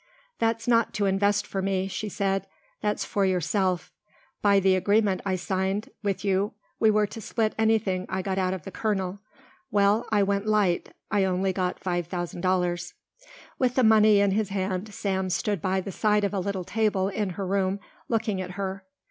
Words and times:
"That's 0.39 0.67
not 0.67 0.95
to 0.95 1.05
invest 1.05 1.45
for 1.45 1.61
me," 1.61 1.87
she 1.87 2.09
said, 2.09 2.47
"that's 2.81 3.05
for 3.05 3.23
yourself. 3.23 3.91
By 4.41 4.59
the 4.59 4.75
agreement 4.75 5.21
I 5.27 5.35
signed 5.35 5.91
with 6.01 6.25
you 6.25 6.53
we 6.79 6.89
were 6.89 7.05
to 7.05 7.21
split 7.21 7.53
anything 7.55 8.07
I 8.09 8.23
got 8.23 8.39
out 8.39 8.55
of 8.55 8.63
the 8.63 8.71
colonel. 8.71 9.19
Well, 9.69 10.07
I 10.11 10.23
went 10.23 10.47
light. 10.47 10.91
I 11.11 11.23
only 11.25 11.53
got 11.53 11.79
five 11.79 12.07
thousand 12.07 12.41
dollars." 12.41 12.95
With 13.59 13.75
the 13.75 13.83
money 13.83 14.19
in 14.21 14.31
his 14.31 14.49
hand 14.49 14.91
Sam 14.91 15.29
stood 15.29 15.61
by 15.61 15.81
the 15.81 15.91
side 15.91 16.23
of 16.23 16.33
a 16.33 16.39
little 16.39 16.63
table 16.63 17.07
in 17.07 17.29
her 17.37 17.45
room 17.45 17.79
looking 18.09 18.41
at 18.41 18.53
her. 18.57 18.83